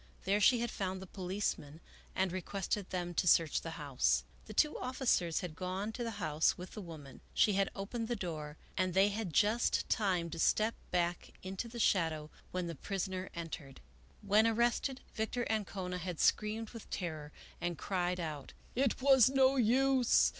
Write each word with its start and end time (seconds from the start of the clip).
There 0.23 0.39
she 0.41 0.61
had 0.61 0.71
found 0.71 0.99
the 0.99 1.05
policemen 1.05 1.79
and 2.15 2.31
re 2.31 2.41
quested 2.41 2.89
them 2.89 3.13
to 3.13 3.27
search 3.27 3.61
the 3.61 3.77
house. 3.77 4.23
The 4.47 4.53
two 4.55 4.75
officers 4.79 5.41
had 5.41 5.55
gone 5.55 5.91
to 5.91 6.03
the 6.03 6.17
house 6.17 6.57
with 6.57 6.71
the 6.71 6.81
woman. 6.81 7.21
She 7.35 7.53
had 7.53 7.69
opened 7.75 8.07
the 8.07 8.15
door 8.15 8.57
and 8.75 8.95
they 8.95 9.09
had 9.09 9.27
had 9.27 9.33
just 9.33 9.87
time 9.89 10.31
to 10.31 10.39
step 10.39 10.73
back 10.89 11.33
into 11.43 11.67
the 11.67 11.77
shadow 11.79 12.31
when 12.49 12.65
the 12.65 12.73
prisoner 12.73 13.29
entered. 13.35 13.79
When 14.23 14.47
ar 14.47 14.55
rested, 14.55 15.01
Victor 15.13 15.45
Ancona 15.51 15.99
had 15.99 16.19
screamed 16.19 16.71
with 16.71 16.89
terror, 16.89 17.31
and 17.61 17.77
cried 17.77 18.19
out," 18.19 18.53
It 18.75 19.03
was 19.03 19.29
no 19.29 19.55
use 19.55 20.29